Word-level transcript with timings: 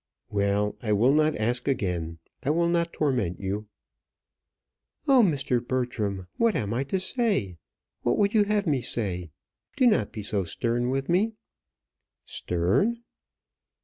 "Well, 0.31 0.75
I 0.81 0.93
will 0.93 1.13
not 1.13 1.35
ask 1.35 1.67
again. 1.67 2.17
I 2.41 2.49
will 2.49 2.67
not 2.67 2.91
torment 2.91 3.39
you." 3.39 3.67
"Oh, 5.07 5.21
Mr. 5.21 5.63
Bertram! 5.63 6.25
What 6.37 6.55
am 6.55 6.73
I 6.73 6.83
to 6.85 6.99
say? 6.99 7.59
What 8.01 8.17
would 8.17 8.33
you 8.33 8.45
have 8.45 8.65
me 8.65 8.81
say? 8.81 9.29
Do 9.75 9.85
not 9.85 10.11
be 10.11 10.23
so 10.23 10.43
stern 10.43 10.89
with 10.89 11.07
me." 11.07 11.33
"Stern!" 12.25 13.03